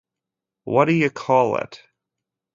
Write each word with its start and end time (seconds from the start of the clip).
What 0.63 0.85
d’you 0.85 1.11
call 1.11 1.57
it? 1.57 1.83